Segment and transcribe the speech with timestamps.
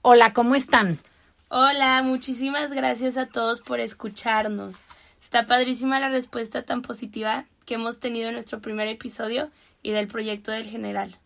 [0.00, 1.00] Hola, ¿cómo están?
[1.48, 4.76] Hola, muchísimas gracias a todos por escucharnos.
[5.20, 9.50] Está padrísima la respuesta tan positiva que hemos tenido en nuestro primer episodio
[9.82, 11.16] y del proyecto del general.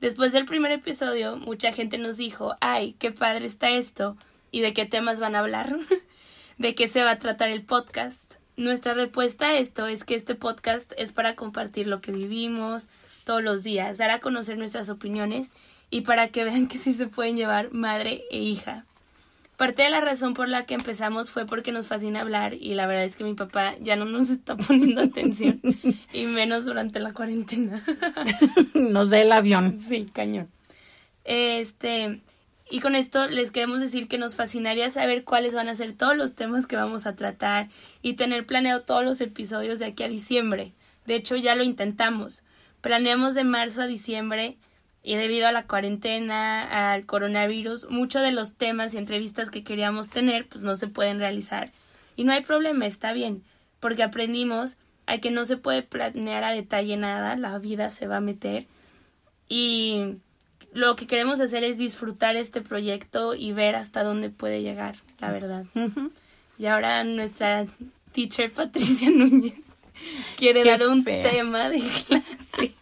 [0.00, 4.16] Después del primer episodio, mucha gente nos dijo, ay, qué padre está esto,
[4.52, 5.76] y de qué temas van a hablar,
[6.58, 8.36] de qué se va a tratar el podcast.
[8.56, 12.88] Nuestra respuesta a esto es que este podcast es para compartir lo que vivimos
[13.24, 15.50] todos los días, dar a conocer nuestras opiniones
[15.90, 18.84] y para que vean que sí se pueden llevar madre e hija.
[19.56, 22.86] Parte de la razón por la que empezamos fue porque nos fascina hablar y la
[22.86, 25.60] verdad es que mi papá ya no nos está poniendo atención
[26.12, 27.82] y menos durante la cuarentena.
[28.74, 29.80] nos da el avión.
[29.80, 30.48] Sí, cañón.
[31.24, 32.20] Este,
[32.70, 36.16] y con esto les queremos decir que nos fascinaría saber cuáles van a ser todos
[36.16, 37.68] los temas que vamos a tratar
[38.02, 40.74] y tener planeado todos los episodios de aquí a diciembre.
[41.06, 42.42] De hecho, ya lo intentamos.
[42.82, 44.58] Planeamos de marzo a diciembre
[45.06, 50.10] y debido a la cuarentena, al coronavirus, muchos de los temas y entrevistas que queríamos
[50.10, 51.70] tener pues no se pueden realizar.
[52.16, 53.44] Y no hay problema, está bien,
[53.78, 58.16] porque aprendimos a que no se puede planear a detalle nada, la vida se va
[58.16, 58.66] a meter
[59.48, 60.16] y
[60.72, 65.30] lo que queremos hacer es disfrutar este proyecto y ver hasta dónde puede llegar, la
[65.30, 65.66] verdad.
[66.58, 67.66] Y ahora nuestra
[68.10, 69.54] teacher Patricia Núñez
[70.36, 72.74] quiere dar un tema de clase.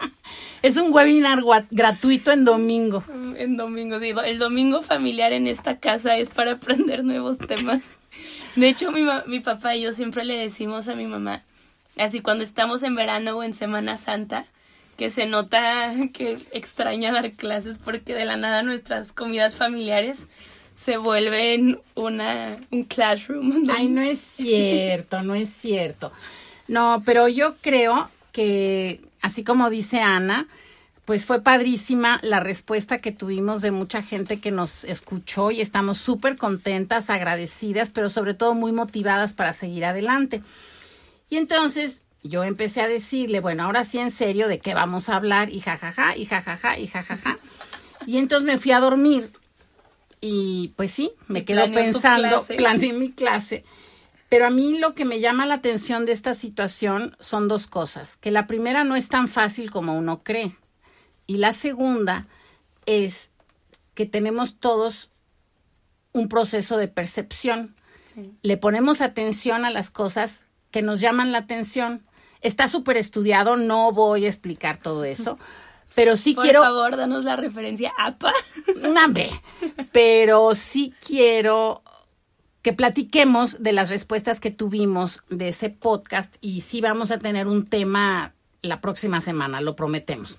[0.65, 3.05] Es un webinar gratuito en domingo.
[3.37, 7.83] En domingo, digo, el domingo familiar en esta casa es para aprender nuevos temas.
[8.57, 11.43] De hecho, mi, mi papá y yo siempre le decimos a mi mamá,
[11.99, 14.47] así cuando estamos en verano o en Semana Santa,
[14.97, 20.27] que se nota que extraña dar clases porque de la nada nuestras comidas familiares
[20.83, 23.65] se vuelven una un classroom.
[23.69, 26.11] Ay, no es cierto, no es cierto.
[26.69, 30.49] No, pero yo creo que así como dice Ana,
[31.07, 35.97] pues fue padrísima la respuesta que tuvimos de mucha gente que nos escuchó y estamos
[35.97, 40.43] súper contentas, agradecidas, pero sobre todo muy motivadas para seguir adelante.
[41.31, 45.17] Y entonces yo empecé a decirle, bueno, ahora sí en serio, ¿de qué vamos a
[45.17, 45.49] hablar?
[45.49, 47.39] Y jajaja, y jajaja, y jajaja.
[48.07, 49.33] Y entonces me fui a dormir
[50.21, 53.65] y pues sí, me quedo pensando, planeé mi clase.
[54.35, 58.17] Pero a mí lo que me llama la atención de esta situación son dos cosas,
[58.17, 60.57] que la primera no es tan fácil como uno cree
[61.29, 62.27] y la segunda
[62.85, 63.31] es
[63.95, 65.13] que tenemos todos
[66.13, 67.77] un proceso de percepción.
[68.43, 72.05] Le ponemos atención a las cosas que nos llaman la atención.
[72.41, 75.39] Está súper estudiado, no voy a explicar todo eso,
[75.95, 76.59] pero sí quiero...
[76.59, 78.33] Por favor, danos la referencia APA.
[78.79, 79.31] No, hombre,
[79.93, 81.84] pero sí quiero
[82.65, 87.47] que platiquemos de las respuestas que tuvimos de ese podcast y sí vamos a tener
[87.47, 88.33] un tema
[88.63, 90.39] la próxima semana, lo prometemos.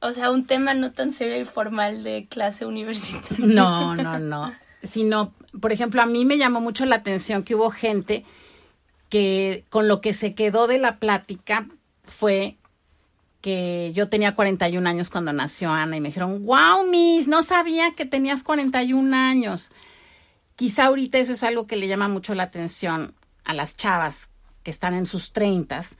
[0.00, 3.44] O sea, un tema no tan serio y formal de clase universitaria.
[3.46, 4.54] No, no, no.
[4.82, 8.24] Sino, por ejemplo, a mí me llamó mucho la atención que hubo gente
[9.10, 11.68] que con lo que se quedó de la plática
[12.04, 12.56] fue
[13.42, 17.90] que yo tenía 41 años cuando nació Ana y me dijeron, wow, Miss, no sabía
[17.94, 19.70] que tenías 41 años.
[20.60, 24.28] Quizá ahorita eso es algo que le llama mucho la atención a las chavas
[24.62, 25.96] que están en sus treintas,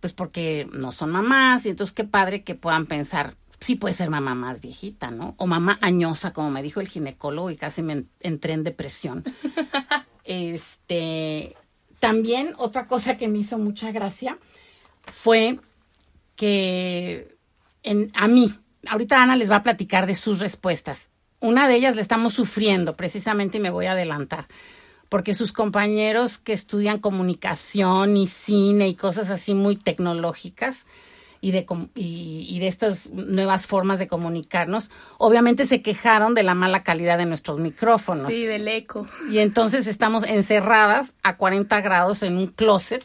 [0.00, 4.10] pues porque no son mamás y entonces qué padre que puedan pensar, sí puede ser
[4.10, 5.34] mamá más viejita, ¿no?
[5.38, 9.24] O mamá añosa, como me dijo el ginecólogo y casi me entré en depresión.
[10.24, 11.56] este,
[11.98, 14.36] también otra cosa que me hizo mucha gracia
[15.10, 15.60] fue
[16.36, 17.38] que
[17.82, 18.52] en, a mí,
[18.86, 21.08] ahorita Ana les va a platicar de sus respuestas
[21.44, 24.46] una de ellas le estamos sufriendo precisamente y me voy a adelantar,
[25.10, 30.86] porque sus compañeros que estudian comunicación y cine y cosas así muy tecnológicas
[31.42, 36.82] y de, y, de estas nuevas formas de comunicarnos, obviamente se quejaron de la mala
[36.82, 38.32] calidad de nuestros micrófonos.
[38.32, 39.06] Sí, del eco.
[39.30, 43.04] Y entonces estamos encerradas a 40 grados en un closet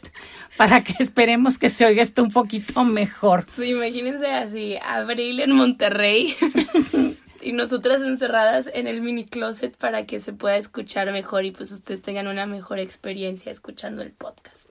[0.56, 3.44] para que esperemos que se oiga esto un poquito mejor.
[3.56, 6.34] Sí, imagínense así, abril en Monterrey.
[7.40, 11.72] y nosotras encerradas en el mini closet para que se pueda escuchar mejor y pues
[11.72, 14.68] ustedes tengan una mejor experiencia escuchando el podcast.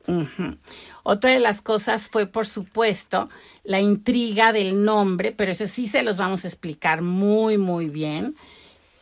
[1.03, 3.29] Otra de las cosas fue, por supuesto,
[3.63, 8.35] la intriga del nombre, pero eso sí se los vamos a explicar muy, muy bien.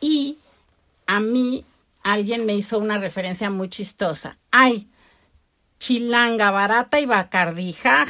[0.00, 0.38] Y
[1.06, 1.64] a mí
[2.02, 4.38] alguien me hizo una referencia muy chistosa.
[4.50, 4.88] Ay,
[5.78, 8.06] chilanga barata y bacardí, ja.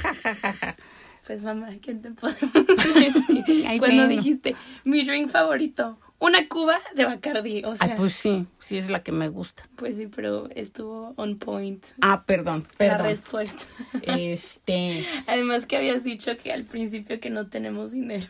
[1.29, 2.41] Pues mamá, ¿quién te podemos
[2.95, 3.79] decir?
[3.79, 7.97] Cuando dijiste, mi drink favorito, una cuba de Bacardi, o sea.
[7.97, 9.69] pues sí, sí es la que me gusta.
[9.77, 11.85] Pues sí, pero estuvo on point.
[12.01, 12.97] Ah, perdón, perdón.
[12.97, 13.63] La respuesta.
[14.01, 15.05] Este.
[15.27, 18.29] Además que habías dicho que al principio que no tenemos dinero.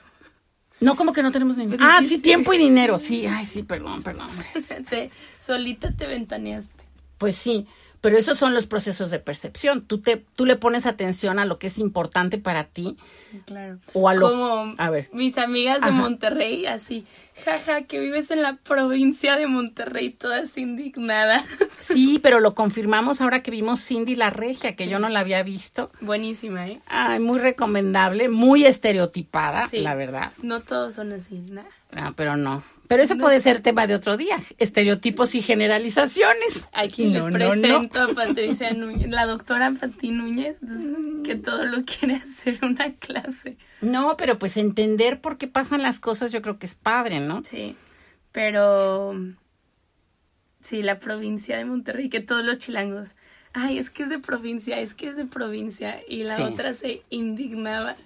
[0.81, 2.99] No, como que no tenemos ni Ah, sí, tiempo y dinero.
[2.99, 4.27] Sí, ay, sí, perdón, perdón.
[4.91, 6.85] te, solita te ventaneaste.
[7.17, 7.69] Pues sí,
[8.00, 9.83] pero esos son los procesos de percepción.
[9.87, 12.97] Tú te tú le pones atención a lo que es importante para ti.
[13.47, 13.79] Claro.
[13.93, 15.09] O a lo Como a ver.
[15.12, 17.05] mis amigas de Monterrey, así,
[17.45, 21.45] jaja, que vives en la provincia de Monterrey, todas indignadas.
[21.89, 25.43] Sí, pero lo confirmamos ahora que vimos Cindy la Regia, que yo no la había
[25.43, 25.91] visto.
[26.03, 26.83] Buenísima, ¿eh?
[26.87, 29.79] Ay, muy recomendable, muy estereotipada, Sí.
[29.79, 30.33] la verdad.
[30.43, 31.67] No todos son así, nada.
[31.93, 32.62] Ah, pero no.
[32.88, 34.38] Pero eso puede ser tema de otro día.
[34.58, 36.67] Estereotipos y generalizaciones.
[36.73, 37.32] Aquí No, les no, no.
[37.61, 40.56] presento a Patricia Núñez, la doctora Pati Núñez,
[41.25, 43.58] que todo lo quiere hacer una clase.
[43.82, 47.44] No, pero pues entender por qué pasan las cosas yo creo que es padre, ¿no?
[47.44, 47.76] Sí,
[48.32, 49.14] pero
[50.62, 53.11] sí, la provincia de Monterrey, que todos los chilangos,
[53.52, 56.43] ay, es que es de provincia, es que es de provincia, y la Sí.
[56.43, 57.96] otra se indignaba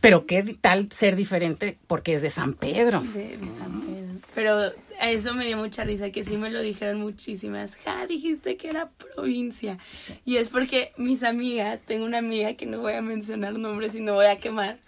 [0.00, 3.00] Pero qué tal ser diferente porque es de San Pedro.
[3.00, 3.91] de, de San Pedro.
[4.34, 7.76] Pero a eso me dio mucha risa, que sí me lo dijeron muchísimas.
[7.76, 9.78] Ja, dijiste que era provincia.
[10.24, 14.00] Y es porque mis amigas, tengo una amiga que no voy a mencionar nombres y
[14.00, 14.78] no voy a quemar,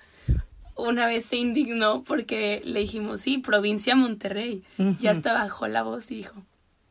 [0.77, 4.65] una vez se indignó porque le dijimos, sí, provincia Monterrey.
[4.79, 4.97] Ujú.
[5.01, 6.43] Y hasta bajó la voz y dijo,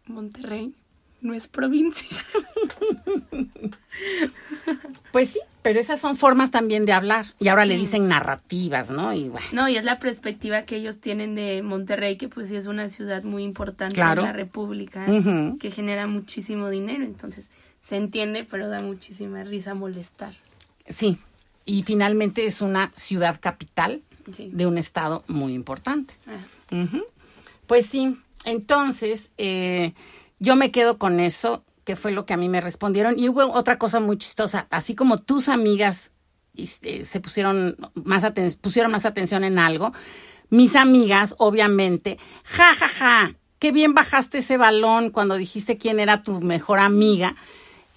[0.05, 0.73] Monterrey
[1.23, 2.17] no es provincia.
[5.11, 7.27] Pues sí, pero esas son formas también de hablar.
[7.39, 9.13] Y ahora le dicen narrativas, ¿no?
[9.13, 9.45] Y bueno.
[9.51, 12.89] No, y es la perspectiva que ellos tienen de Monterrey, que pues sí es una
[12.89, 14.21] ciudad muy importante Claro.
[14.21, 15.05] en la República,
[15.59, 17.45] que genera muchísimo dinero, entonces
[17.81, 20.33] se entiende, pero da muchísima risa molestar.
[20.87, 21.19] Sí.
[21.65, 24.49] Y finalmente es una ciudad capital Sí.
[24.53, 26.13] de un estado muy importante.
[26.27, 26.85] Ah.
[27.67, 29.93] Pues sí, entonces eh,
[30.43, 33.17] yo me quedo con eso, que fue lo que a mí me respondieron.
[33.17, 36.11] Y hubo otra cosa muy chistosa, así como tus amigas
[36.57, 39.93] este, se pusieron más, aten- pusieron más atención en algo,
[40.49, 46.21] mis amigas, obviamente, ja, ja, ja, qué bien bajaste ese balón cuando dijiste quién era
[46.21, 47.35] tu mejor amiga.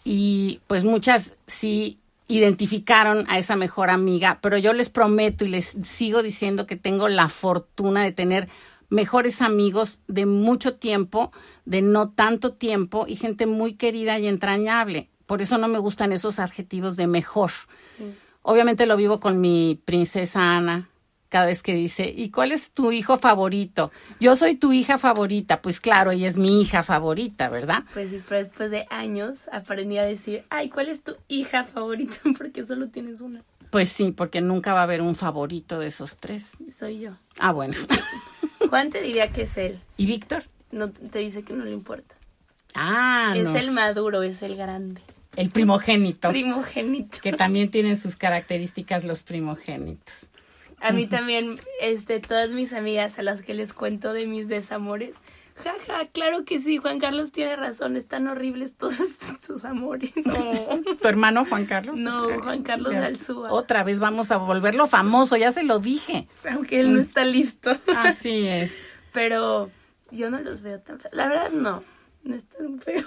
[0.05, 1.99] Y pues muchas sí
[2.29, 7.09] identificaron a esa mejor amiga, pero yo les prometo y les sigo diciendo que tengo
[7.09, 8.49] la fortuna de tener
[8.89, 11.33] mejores amigos de mucho tiempo,
[11.65, 15.09] de no tanto tiempo y gente muy querida y entrañable.
[15.27, 17.51] Por eso no me gustan esos adjetivos de mejor.
[17.97, 18.15] sí.
[18.49, 20.89] Obviamente lo vivo con mi princesa Ana,
[21.29, 23.91] cada vez que dice, ¿y cuál es tu hijo favorito?
[24.21, 25.61] Yo soy tu hija favorita.
[25.61, 27.83] Pues claro, ella es mi hija favorita, ¿verdad?
[27.93, 32.15] Pues sí, pero después de años aprendí a decir, ay, ¿cuál es tu hija favorita?
[32.39, 33.43] Porque solo tienes una.
[33.71, 36.51] Pues sí, porque nunca va a haber un favorito de esos tres.
[36.75, 37.11] Soy yo.
[37.41, 37.75] Ah, bueno.
[38.69, 39.79] Juan te diría que es él.
[39.97, 40.45] ¿Y Víctor?
[40.71, 42.15] No te dice que no le importa.
[42.75, 43.57] Ah, es no.
[43.57, 45.01] el maduro, es el grande.
[45.37, 46.31] El primogénito.
[46.31, 47.19] Primogénito.
[47.23, 50.31] que también tienen sus características los primogénitos.
[50.81, 55.15] A mí también, este, todas mis amigas a las que les cuento de mis desamores,
[55.63, 58.97] jaja, claro que sí, Juan Carlos tiene razón, están horribles todos
[59.47, 60.13] tus amores.
[60.13, 61.99] ¿Tu hermano Juan Carlos?
[61.99, 63.53] No, Juan Carlos Alzúa.
[63.53, 66.29] Otra vez vamos a volverlo famoso, ya se lo dije.
[66.51, 67.77] Aunque él no está listo.
[67.97, 68.73] Así es.
[69.13, 69.71] Pero
[70.11, 71.15] yo no los veo tan feos.
[71.15, 71.83] La verdad, no,
[72.23, 73.07] no están feos.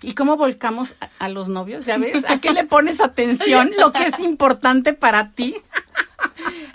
[0.00, 1.84] ¿Y cómo volcamos a, a los novios?
[1.86, 2.28] ¿Ya ves?
[2.30, 3.70] ¿A qué le pones atención?
[3.78, 5.56] Lo que es importante para ti.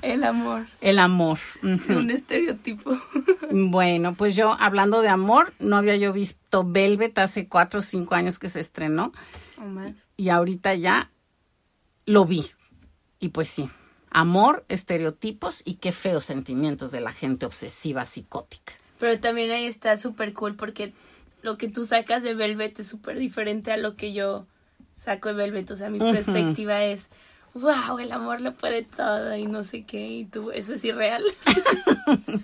[0.03, 1.39] El amor, El amor.
[1.63, 2.99] Un estereotipo.
[3.49, 8.15] Bueno, pues yo, hablando de amor, no había yo visto Velvet hace cuatro o cinco
[8.15, 9.13] años que se estrenó.
[9.57, 9.93] o más.
[10.17, 11.09] y ahorita ya
[12.05, 12.45] lo vi.
[13.19, 13.69] Y pues sí,
[14.09, 18.73] amor, estereotipos y qué feos sentimientos de la gente obsesiva psicótica.
[18.99, 20.93] Pero también ahí está súper cool porque
[21.41, 24.47] lo que tú sacas de Velvet es súper diferente a lo que yo
[24.97, 25.71] saco de Velvet.
[25.71, 27.05] O sea, mi perspectiva es,
[27.53, 30.07] wow, el amor lo puede todo y no sé qué.
[30.07, 31.23] Y tú, eso es irreal.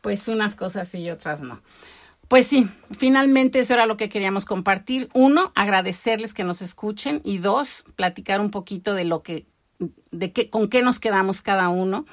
[0.00, 1.60] Pues unas cosas y otras no.
[2.28, 5.08] Pues sí, finalmente eso era lo que queríamos compartir.
[5.12, 9.46] Uno, agradecerles que nos escuchen y dos, platicar un poquito de lo que,
[10.10, 12.06] de qué, con qué nos quedamos cada uno.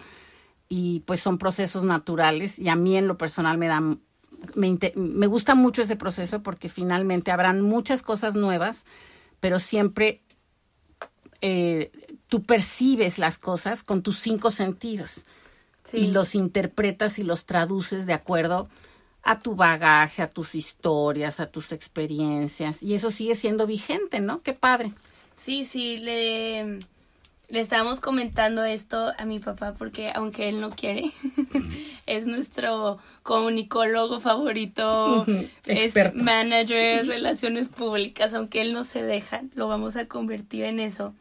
[0.67, 5.27] Y pues son procesos naturales y a mí en lo personal me da, me, me
[5.27, 8.83] gusta mucho ese proceso porque finalmente habrán muchas cosas nuevas,
[9.39, 10.24] pero siempre
[11.47, 11.91] eh,
[12.27, 15.21] tú percibes las cosas con tus cinco sentidos
[15.93, 18.67] y los interpretas y los traduces de acuerdo
[19.21, 22.81] a tu bagaje, a tus historias, a tus experiencias.
[22.81, 24.41] Y eso sigue siendo vigente, ¿no?
[24.41, 24.93] Qué padre.
[25.35, 26.79] Sí, sí, le,
[27.49, 31.11] le estábamos comentando esto a mi papá porque aunque él no quiere,
[32.05, 35.25] es nuestro comunicólogo favorito,
[35.65, 41.13] es manager, relaciones públicas, aunque él no se deja, lo vamos a convertir en eso.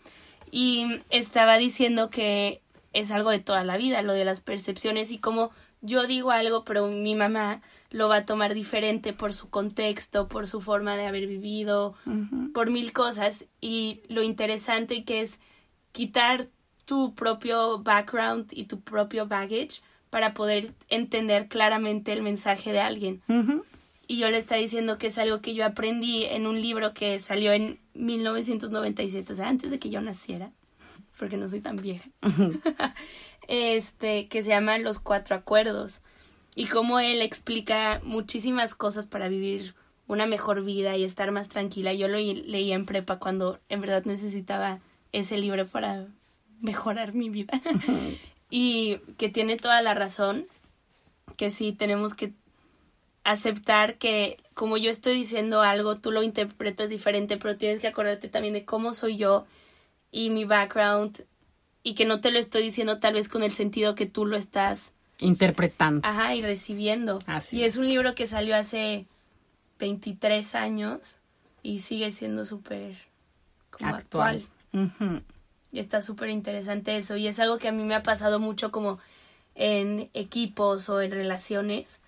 [0.50, 2.60] Y estaba diciendo que
[2.92, 5.50] es algo de toda la vida, lo de las percepciones y cómo
[5.84, 10.46] yo digo algo, pero mi mamá lo va a tomar diferente por su contexto, por
[10.46, 11.94] su forma de haber vivido,
[12.54, 13.44] por mil cosas.
[13.60, 15.38] Y lo interesante que es
[15.94, 16.48] quitar
[16.84, 23.22] tu propio background y tu propio baggage para poder entender claramente el mensaje de alguien.
[24.06, 27.20] Y yo le estaba diciendo que es algo que yo aprendí en un libro que
[27.20, 30.50] salió en 1997, o sea, antes de que yo naciera,
[31.16, 32.10] porque no soy tan vieja.
[33.48, 36.02] este, que se llama Los Cuatro Acuerdos.
[36.56, 39.74] Y cómo él explica muchísimas cosas para vivir
[40.08, 41.94] una mejor vida y estar más tranquila.
[41.94, 44.80] Yo lo leía en prepa cuando en verdad necesitaba
[45.14, 46.06] ese libro para
[46.61, 47.61] mejorar mi vida.
[48.50, 50.47] y que tiene toda la razón,
[51.37, 52.33] que sí tenemos que
[53.23, 58.28] aceptar que como yo estoy diciendo algo, tú lo interpretas diferente, pero tienes que acordarte
[58.28, 59.47] también de cómo soy yo
[60.11, 61.25] y mi background
[61.83, 64.37] y que no te lo estoy diciendo tal vez con el sentido que tú lo
[64.37, 66.06] estás interpretando.
[66.06, 67.21] Ajá, y recibiendo.
[67.26, 69.06] Así y es un libro que salió hace
[69.78, 71.18] 23 años
[71.62, 72.97] y sigue siendo súper
[73.80, 74.42] actual.
[75.72, 77.16] Y está súper interesante eso.
[77.16, 78.98] Y es algo que a mí me ha pasado mucho como
[79.54, 82.00] en equipos o en relaciones.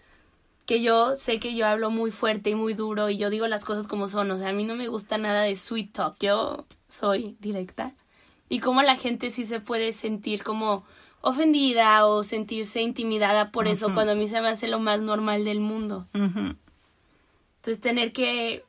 [0.67, 3.65] Que yo sé que yo hablo muy fuerte y muy duro y yo digo las
[3.65, 4.31] cosas como son.
[4.31, 6.17] O sea, a mí no me gusta nada de sweet talk.
[6.21, 7.95] Yo soy directa
[8.49, 10.85] y cómo la gente sí se puede sentir como
[11.21, 15.45] ofendida o sentirse intimidada por eso cuando a mí se me hace lo más normal
[15.45, 16.07] del mundo.
[16.13, 18.65] Entonces tener que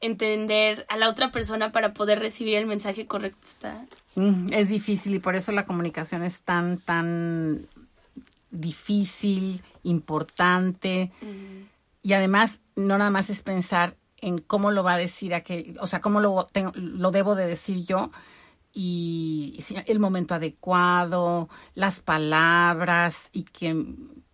[0.00, 3.86] entender a la otra persona para poder recibir el mensaje correcto está...
[4.50, 7.68] Es difícil y por eso la comunicación es tan, tan
[8.50, 11.12] difícil, importante.
[12.02, 15.86] Y además, no nada más es pensar en cómo lo va a decir aquel, o
[15.86, 18.10] sea, cómo lo, tengo, lo debo de decir yo,
[18.72, 23.86] y el momento adecuado, las palabras y que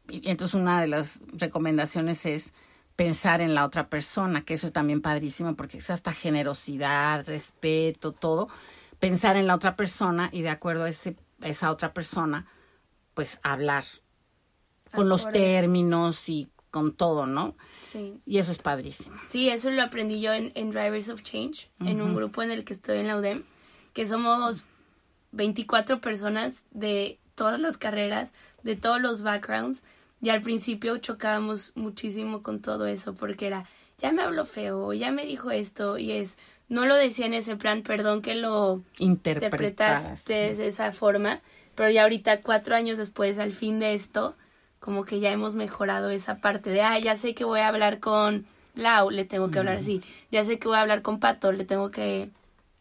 [0.08, 2.52] y entonces una de las recomendaciones es
[2.96, 8.12] pensar en la otra persona, que eso es también padrísimo porque es hasta generosidad, respeto,
[8.12, 8.48] todo,
[8.98, 12.46] pensar en la otra persona y de acuerdo a ese, esa otra persona,
[13.14, 13.84] pues hablar
[14.92, 17.56] con los términos y con todo, ¿no?
[17.82, 18.20] Sí.
[18.26, 19.16] Y eso es padrísimo.
[19.28, 22.74] Sí, eso lo aprendí yo en, Drivers of Change, en un grupo en el que
[22.74, 23.44] estoy en la UDEM
[23.94, 24.64] que somos
[25.32, 28.32] 24 personas de todas las carreras,
[28.62, 29.82] de todos los backgrounds,
[30.24, 33.66] y al principio chocábamos muchísimo con todo eso, porque era,
[34.00, 36.36] ya me habló feo, ya me dijo esto, y es,
[36.68, 41.40] no lo decía en ese plan, perdón que lo interpretaste de esa forma,
[41.74, 44.34] pero ya ahorita, cuatro años después, al fin de esto,
[44.80, 48.00] como que ya hemos mejorado esa parte de, ah, ya sé que voy a hablar
[48.00, 50.00] con Lau, le tengo que hablar así,
[50.32, 52.30] ya sé que voy a hablar con Pato, le tengo que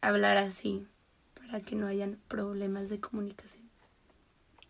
[0.01, 0.87] hablar así
[1.61, 3.63] que no hayan problemas de comunicación.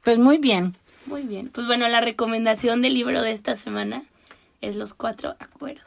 [0.03, 0.75] Pues muy bien.
[1.05, 1.49] Muy bien.
[1.53, 4.03] Pues bueno, la recomendación del libro de esta semana
[4.61, 5.83] es Los Cuatro Acuerdos.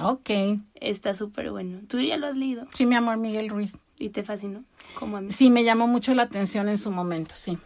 [0.00, 0.30] Ok.
[0.74, 1.80] Está súper bueno.
[1.88, 2.66] ¿Tú ya lo has leído?
[2.72, 3.76] Sí, mi amor, Miguel Ruiz.
[3.98, 4.64] ¿Y te fascinó?
[4.94, 5.30] Como a mí.
[5.32, 7.58] Sí, me llamó mucho la atención en su momento, sí.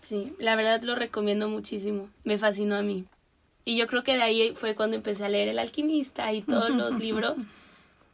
[0.00, 2.08] Sí, la verdad lo recomiendo muchísimo.
[2.24, 3.04] Me fascinó a mí.
[3.64, 6.70] Y yo creo que de ahí fue cuando empecé a leer El Alquimista y todos
[6.70, 7.40] los libros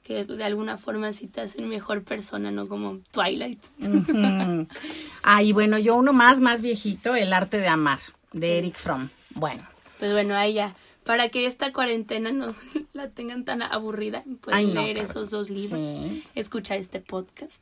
[0.06, 3.58] que de alguna forma sí te hacen mejor persona, no como Twilight.
[5.24, 7.98] ah, y bueno, yo uno más, más viejito, El arte de amar,
[8.32, 9.08] de Eric Fromm.
[9.30, 9.66] Bueno.
[9.98, 10.76] Pues bueno, ahí ya.
[11.04, 12.46] Para que esta cuarentena no
[12.92, 15.92] la tengan tan aburrida, pueden leer esos dos libros,
[16.36, 17.60] escuchar este podcast.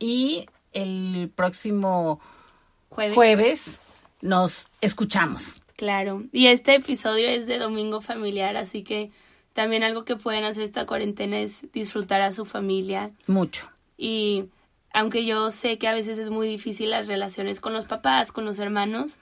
[0.00, 2.20] y el próximo
[2.88, 3.14] jueves.
[3.14, 3.80] jueves
[4.20, 5.62] nos escuchamos.
[5.76, 6.24] Claro.
[6.32, 9.12] Y este episodio es de Domingo Familiar, así que
[9.52, 13.10] también algo que pueden hacer esta cuarentena es disfrutar a su familia.
[13.26, 13.70] Mucho.
[13.96, 14.44] Y
[14.92, 18.44] aunque yo sé que a veces es muy difícil las relaciones con los papás, con
[18.44, 19.18] los hermanos,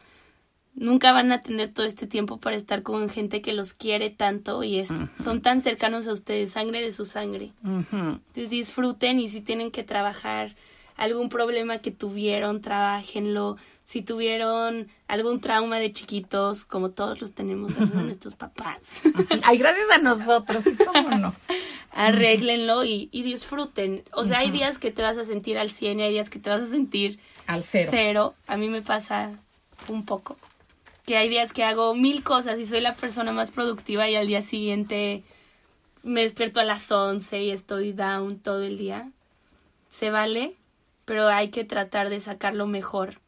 [0.75, 4.63] nunca van a tener todo este tiempo para estar con gente que los quiere tanto
[4.63, 4.89] y es,
[5.23, 7.53] son tan cercanos a ustedes, sangre de su sangre.
[7.65, 10.55] Entonces disfruten y si tienen que trabajar
[10.97, 13.57] algún problema que tuvieron, trabajenlo,
[13.91, 18.79] si tuvieron algún trauma de chiquitos, como todos los tenemos gracias a nuestros papás.
[19.43, 21.35] Ay, gracias a nosotros, ¿cómo no?
[21.91, 24.05] Arréglenlo y, y, disfruten.
[24.13, 26.39] O sea, hay días que te vas a sentir al 100 y hay días que
[26.39, 27.19] te vas a sentir
[27.49, 27.91] al cero.
[27.91, 28.35] cero.
[28.47, 29.33] A mí me pasa
[29.89, 30.39] un poco.
[31.05, 34.29] Que hay días que hago mil cosas y soy la persona más productiva y al
[34.29, 35.25] día siguiente
[36.05, 39.11] me despierto a las 11 y estoy down todo el día.
[39.89, 40.55] Se vale,
[41.07, 43.19] pero hay que tratar de sacar lo mejor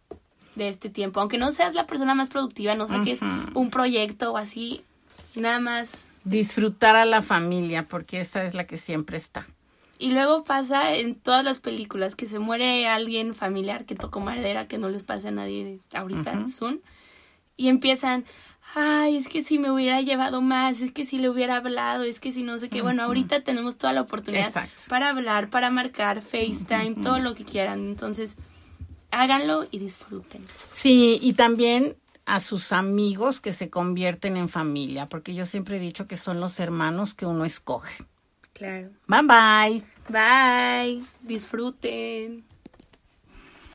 [0.55, 1.21] de este tiempo.
[1.21, 3.21] Aunque no seas la persona más productiva, no saques
[3.55, 4.83] un proyecto o así,
[5.35, 6.07] nada más.
[6.25, 9.47] Disfrutar a la familia, porque esa es la que siempre está.
[9.99, 14.67] Y luego pasa en todas las películas que se muere alguien familiar que tocó madera,
[14.67, 16.79] que no les pase a nadie ahorita, Zoom,
[17.57, 18.25] y empiezan,
[18.75, 22.19] ay, es que si me hubiera llevado más, es que si le hubiera hablado, es
[22.19, 22.83] que si no sé qué.
[22.83, 24.53] Bueno, ahorita tenemos toda la oportunidad
[24.89, 27.81] para hablar, para marcar FaceTime, todo lo que quieran.
[27.87, 28.37] Entonces,
[29.13, 30.43] háganlo y disfruten.
[30.73, 35.81] Sí, y también a sus amigos que se convierten en familia, porque yo siempre he
[35.81, 38.05] dicho que son los hermanos que uno escoge.
[38.53, 38.91] Claro.
[39.07, 39.85] Bye bye.
[40.09, 41.05] Bye.
[41.23, 42.45] Disfruten.